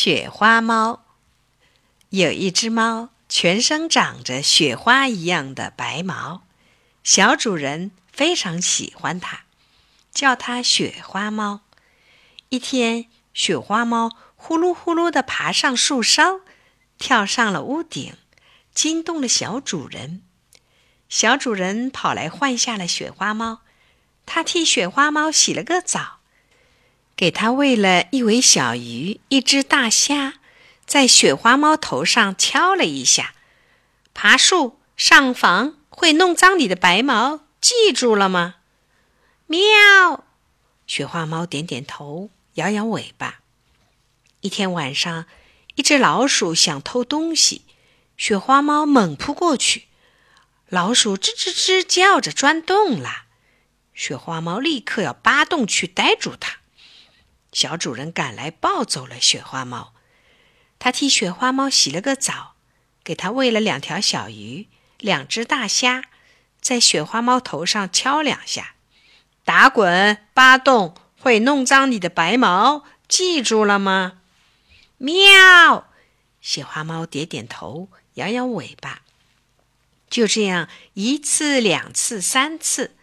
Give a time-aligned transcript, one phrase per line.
[0.00, 1.02] 雪花猫
[2.10, 6.44] 有一只猫，全身长着雪花一样的白毛，
[7.02, 9.40] 小主人非常喜欢它，
[10.12, 11.62] 叫它雪花猫。
[12.48, 16.42] 一天，雪花猫呼噜呼噜地爬上树梢，
[16.96, 18.14] 跳上了屋顶，
[18.72, 20.22] 惊动了小主人。
[21.08, 23.62] 小主人跑来换下了雪花猫，
[24.24, 26.17] 他替雪花猫洗了个澡。
[27.18, 30.34] 给它喂了一尾小鱼，一只大虾，
[30.86, 33.34] 在雪花猫头上敲了一下。
[34.14, 38.58] 爬树上房会弄脏你的白毛，记住了吗？
[39.48, 40.22] 喵！
[40.86, 43.40] 雪花猫点点头，摇摇尾巴。
[44.42, 45.26] 一天晚上，
[45.74, 47.62] 一只老鼠想偷东西，
[48.16, 49.88] 雪花猫猛扑过去，
[50.68, 53.24] 老鼠吱吱吱叫着钻洞了。
[53.92, 56.57] 雪花猫立刻要扒洞去逮住它。
[57.52, 59.94] 小主人赶来，抱走了雪花猫。
[60.78, 62.54] 他替雪花猫洗了个澡，
[63.02, 64.68] 给它喂了两条小鱼、
[64.98, 66.04] 两只大虾，
[66.60, 68.74] 在雪花猫头上敲两下。
[69.44, 74.20] 打滚、扒洞会弄脏你的白毛，记住了吗？
[74.98, 75.90] 喵！
[76.40, 79.02] 雪花猫点点头，摇摇尾巴。
[80.10, 82.96] 就这样，一次、两次、三次，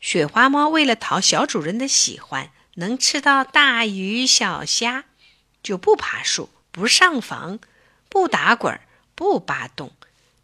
[0.00, 2.50] 雪花猫为了讨小主人的喜欢。
[2.74, 5.04] 能吃到大鱼小虾，
[5.62, 7.58] 就不爬树，不上房，
[8.08, 8.80] 不打滚，
[9.14, 9.92] 不扒洞，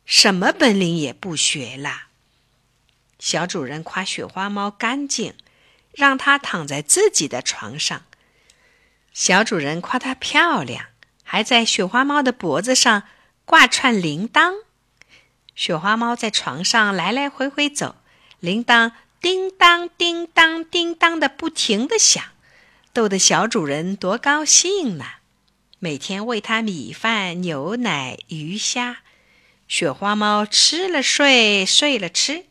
[0.05, 2.09] 什么本领也不学啦。
[3.19, 5.35] 小主人夸雪花猫干净，
[5.93, 8.03] 让它躺在自己的床上。
[9.13, 10.87] 小主人夸它漂亮，
[11.25, 13.05] 还在雪花猫的脖子上
[13.45, 14.53] 挂串铃铛。
[15.57, 17.97] 雪花猫在床上来来回回走，
[18.39, 18.93] 铃铛。
[19.21, 22.25] 叮当叮当叮当的不停的响，
[22.93, 25.05] 逗得小主人多高兴呢！
[25.81, 28.99] 每天喂它米饭、牛奶、鱼虾，
[29.67, 32.47] 雪花猫吃了睡，睡了吃，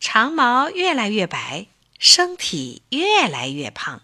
[0.00, 1.66] 长毛越来越白，
[1.98, 4.02] 身体越来越胖。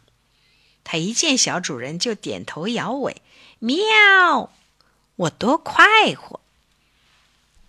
[0.84, 3.22] 它一见小主人就点头摇尾，
[3.58, 4.52] 喵！
[5.16, 6.40] 我多快活！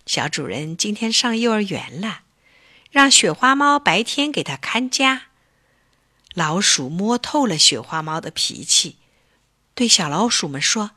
[0.06, 2.21] 小主人今天上幼儿园了。
[2.92, 5.22] 让雪花猫白天给它看家。
[6.34, 8.98] 老鼠摸透了雪花猫的脾气，
[9.74, 10.90] 对小老鼠们说：“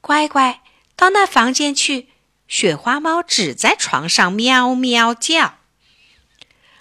[0.00, 0.62] 乖乖，
[0.94, 2.08] 到那房间去。”
[2.46, 5.58] 雪花猫只在床上喵喵叫。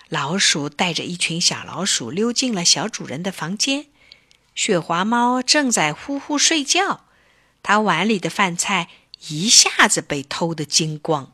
[0.08, 3.88] 老鼠带着一群小老鼠溜进了小主人的房间。
[4.56, 7.06] 雪花猫正在呼呼睡觉，
[7.64, 8.90] 它碗里的饭菜
[9.30, 11.34] 一下子被偷得精光。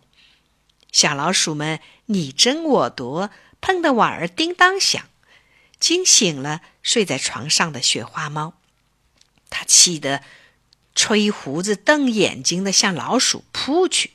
[0.96, 3.30] 小老鼠们你争我夺，
[3.60, 5.04] 碰得碗儿叮当响，
[5.78, 8.54] 惊醒了睡在床上的雪花猫。
[9.50, 10.24] 它气得
[10.96, 14.12] 吹胡子瞪眼睛的向老鼠扑去。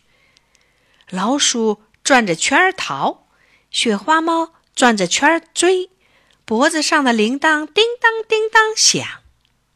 [1.10, 3.26] 老鼠转着圈儿逃，
[3.70, 5.90] 雪花猫转着圈儿追，
[6.46, 9.06] 脖子上的铃铛叮当叮当响。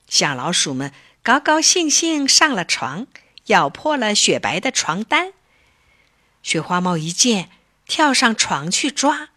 [0.08, 0.90] 小老鼠们
[1.22, 3.06] 高高兴兴上了床，
[3.48, 5.34] 咬破了雪白的床单。
[6.44, 7.50] 雪花猫一见，
[7.86, 9.30] 跳上床去抓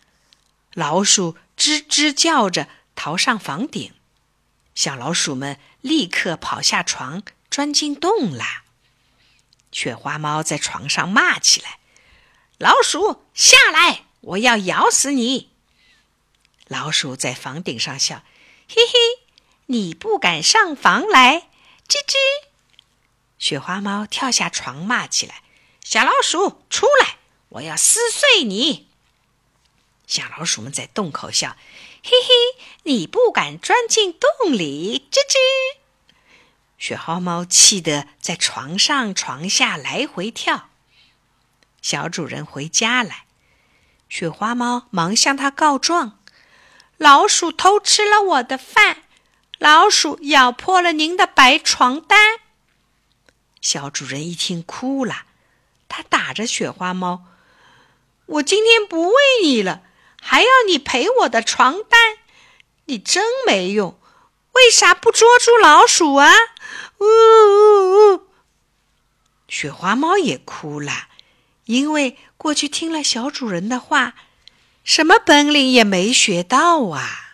[0.74, 3.94] 老鼠，吱吱叫着逃上房顶。
[4.76, 8.64] 小老鼠们立刻跑下床，钻进洞啦。
[9.72, 11.80] 雪花猫在床上骂起来
[12.60, 15.52] ：“老鼠下来，我要咬死你！”
[16.68, 18.22] 老鼠在房顶上笑
[18.68, 19.26] ：“嘿嘿，
[19.68, 21.50] 你不敢上房来，
[21.88, 22.16] 吱吱。”
[23.40, 25.42] 雪花猫跳下床骂起来。
[25.90, 27.16] 小老鼠出来，
[27.48, 28.90] 我要撕碎你！
[30.06, 31.56] 小老鼠们在洞口笑，
[32.04, 35.38] 嘿嘿，你不敢钻进洞里，吱吱。
[36.78, 40.68] 雪花猫气得在床上床下来回跳。
[41.82, 43.24] 小主人回家来，
[44.10, 46.20] 雪花猫忙向他告状：
[46.98, 49.04] 老鼠偷吃了我的饭，
[49.58, 52.42] 老鼠咬破了您的白床单。
[53.62, 55.27] 小主人一听哭了。
[55.98, 57.26] 他打着雪花猫
[58.38, 59.82] ：“我今天不喂你了，
[60.22, 62.20] 还要你赔我的床单，
[62.86, 64.00] 你真没用！
[64.52, 66.32] 为啥不捉住老鼠啊？”
[67.02, 68.28] 呜呜呜！
[69.48, 71.08] 雪花猫也哭了，
[71.66, 74.14] 因为过去听了小主人的话，
[74.84, 77.27] 什么本领也没学到啊。